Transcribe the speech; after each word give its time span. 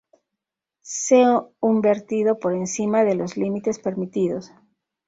se 0.81 1.23
un 1.59 1.81
vertido 1.81 2.39
por 2.39 2.53
encima 2.53 3.03
de 3.03 3.13
los 3.13 3.37
límites 3.37 3.77
permitidos 3.77 4.51